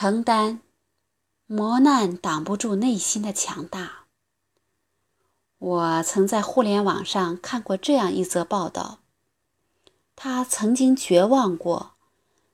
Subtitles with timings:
[0.00, 0.60] 承担
[1.46, 4.04] 磨难挡不住内心的强大。
[5.58, 9.00] 我曾在互联网上看过这样一则报道：
[10.14, 11.94] 他曾经绝望过、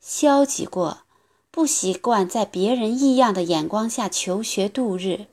[0.00, 1.00] 消极过，
[1.50, 5.26] 不习惯在别人异样的眼光下求学度日，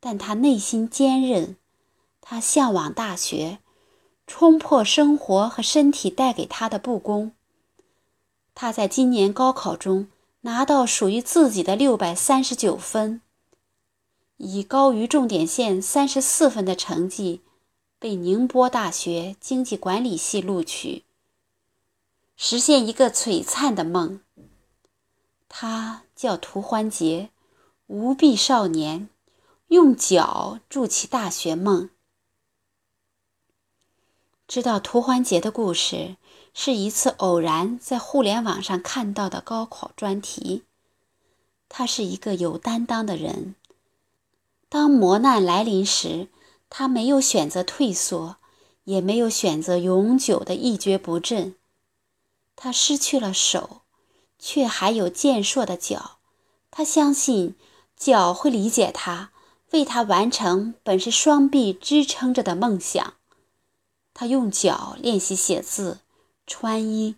[0.00, 1.58] 但他内心坚韧，
[2.22, 3.58] 他向往大学，
[4.26, 7.32] 冲破生活和身体带给他的不公。
[8.54, 10.08] 他在今年高考中。
[10.44, 13.20] 拿到属于自己的六百三十九分，
[14.38, 17.42] 以高于重点线三十四分的成绩，
[18.00, 21.04] 被宁波大学经济管理系录取，
[22.36, 24.20] 实现一个璀璨的梦。
[25.48, 27.30] 他叫涂欢杰，
[27.86, 29.08] 无臂少年，
[29.68, 31.90] 用脚筑起大学梦。
[34.52, 36.16] 知道涂欢杰的故事。
[36.52, 40.64] 是一次偶然在互联网上看到的高考专题。
[41.70, 43.54] 他是一个有担当的人。
[44.68, 46.28] 当磨难来临时，
[46.68, 48.36] 他没有选择退缩，
[48.84, 51.54] 也没有选择永久的一蹶不振。
[52.54, 53.80] 他失去了手，
[54.38, 56.18] 却还有健硕的脚。
[56.70, 57.54] 他相信
[57.96, 59.30] 脚会理解他，
[59.70, 63.14] 为他完成本是双臂支撑着的梦想。
[64.14, 66.00] 他用脚练习写字。
[66.44, 67.14] 穿衣，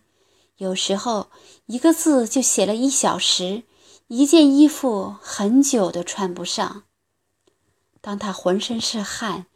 [0.58, 1.30] 有时候
[1.66, 3.64] 一个字就写了一小时，
[4.08, 6.84] 一件衣服很久都穿不上。
[8.02, 9.46] 当他浑身是汗、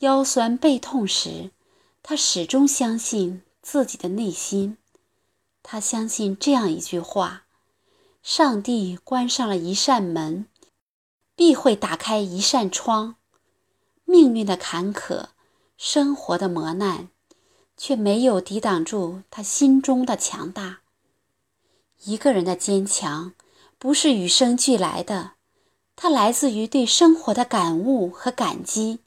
[0.00, 1.50] 腰酸背痛时，
[2.02, 4.76] 他始终相信自己的内心。
[5.62, 7.46] 他相信这样一句话：
[8.22, 10.46] 上帝关上了一扇门，
[11.34, 13.16] 必会打开一扇窗。
[14.04, 15.28] 命运的坎坷，
[15.76, 17.08] 生活的磨难。
[17.76, 20.82] 却没有抵挡住他心中的强大。
[22.04, 23.32] 一个人的坚强
[23.80, 25.32] 不是与生俱来的，
[25.96, 29.00] 它来自于对生活的感悟和感激。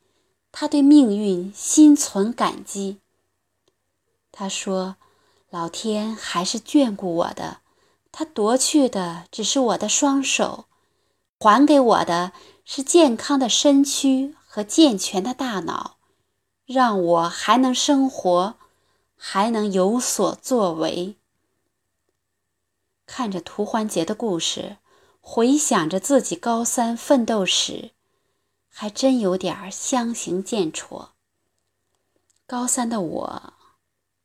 [0.51, 2.99] 他对命运心存感激。
[4.33, 4.97] 他说
[5.49, 7.61] ：“老天还是眷顾我的，
[8.11, 10.65] 他夺去的只是我的双手，
[11.39, 12.33] 还给我的
[12.65, 15.96] 是健康的身躯和健全的大脑。”
[16.67, 18.57] 让我还能生活，
[19.15, 21.15] 还能有所作为。
[23.05, 24.75] 看着涂欢杰的故事，
[25.21, 27.91] 回想着自己高三奋斗史，
[28.67, 31.11] 还真有点相形见绌。
[32.45, 33.53] 高三的我，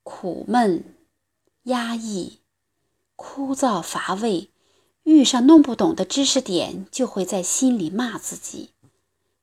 [0.02, 0.96] 苦闷、
[1.64, 2.40] 压抑、
[3.14, 4.50] 枯燥乏味，
[5.04, 8.70] 遇上弄不懂的知识点，就会在心里骂自己；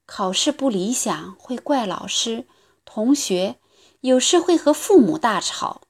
[0.05, 2.45] 考试不理想，会怪老师。
[2.91, 3.59] 同学
[4.01, 5.83] 有时会和父母大吵，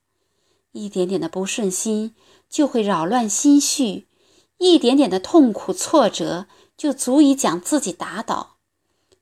[0.73, 2.13] 一点点的不顺心
[2.49, 4.09] 就会扰乱心绪，
[4.57, 8.57] 一点点的痛苦挫折就足以将自己打倒。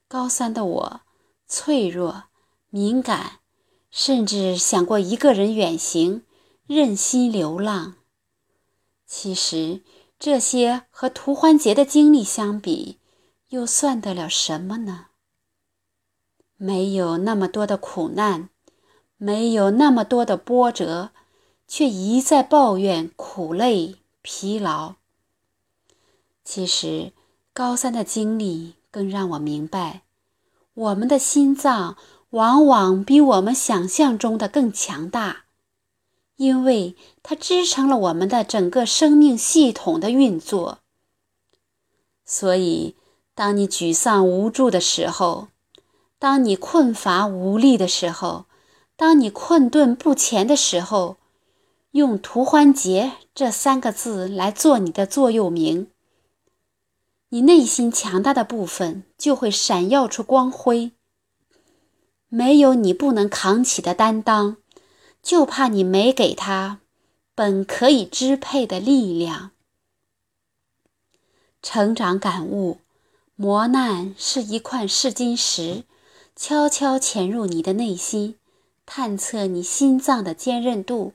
[0.08, 1.02] 高三的我
[1.48, 2.24] 脆弱、
[2.72, 3.42] 敏感，
[3.92, 6.24] 甚至想过一个人远行，
[6.66, 7.98] 任心流浪。
[9.06, 9.84] 其实
[10.18, 12.98] 这些和涂欢杰的经历相比，
[13.50, 15.06] 又算得了什么呢？
[16.58, 18.50] 没有那么多的苦难，
[19.18, 21.12] 没有那么多的波折，
[21.68, 24.96] 却一再抱怨苦累疲劳。
[26.44, 27.14] 其实，
[27.54, 30.02] 高三的经历更让我明白，
[30.74, 31.96] 我们的心脏
[32.32, 35.46] 往往比我们想象中的更强大，
[36.38, 40.80] 因为它支撑了我们的整个生命系统的运作。
[42.26, 42.96] 所以，
[43.36, 45.50] 当你沮丧无助的时候，
[46.20, 48.46] 当你困乏无力的时候，
[48.96, 51.18] 当你困顿不前的时候，
[51.92, 55.92] 用“图欢杰”这三个字来做你的座右铭，
[57.30, 60.94] 你内心强大的部分就会闪耀出光辉。
[62.30, 64.58] 没有你不能扛起的担当，
[65.22, 66.80] 就怕你没给他
[67.36, 69.52] 本可以支配的力量。
[71.62, 72.80] 成长感悟：
[73.36, 75.84] 磨难是一块试金石。
[76.40, 78.36] 悄悄潜入你的内心，
[78.86, 81.14] 探测你心脏的坚韧度。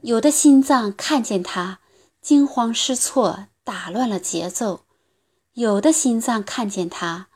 [0.00, 1.80] 有的心脏看见它，
[2.22, 4.80] 惊慌失措，打乱了节奏；
[5.52, 7.28] 有的心脏看见它，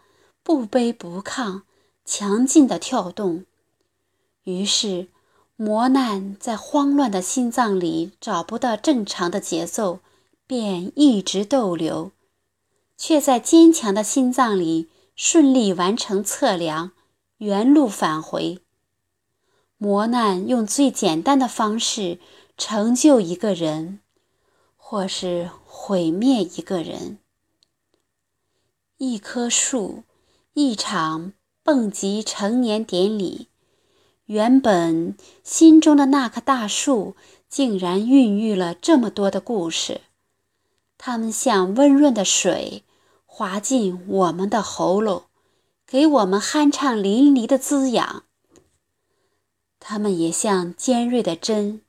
[0.43, 1.63] 不卑不亢，
[2.07, 3.45] 强劲的跳动。
[4.45, 5.09] 于是，
[5.57, 10.01] 磨难在慌乱的心脏里找不到正常的节奏，
[10.47, 12.13] 便一直逗留；
[12.97, 14.89] 却在坚强的心脏里。
[15.23, 16.93] 顺利完成测量，
[17.37, 18.63] 原路返回。
[19.77, 22.19] 磨难用最简单的方式
[22.57, 24.01] 成就一个人，
[24.79, 27.19] 或是毁灭一个人。
[28.97, 30.05] 一棵树，
[30.55, 33.49] 一场蹦极成年典礼。
[34.25, 35.15] 原本
[35.45, 37.15] 心中的那棵大树，
[37.47, 40.01] 竟然孕育了这么多的故事。
[40.97, 42.85] 它们像温润的水，
[43.33, 45.23] 滑进我们的喉咙，
[45.87, 48.25] 给我们酣畅淋漓的滋养。
[49.79, 51.81] 它们也像尖锐的针，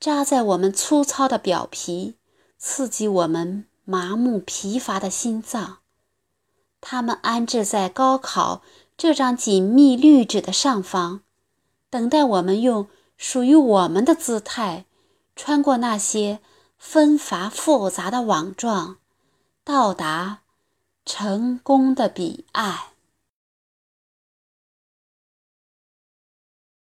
[0.00, 2.16] 扎在我们粗糙的表皮，
[2.58, 5.78] 刺激我们麻木疲乏的心脏。
[6.80, 8.62] 它们安置在高考
[8.96, 11.22] 这张紧密绿纸的上方，
[11.88, 14.84] 等待我们用属于我们的姿态，
[15.36, 16.40] 穿过那些
[16.76, 18.98] 纷繁复杂的网状，
[19.64, 20.40] 到达
[21.08, 22.97] 成功的彼岸。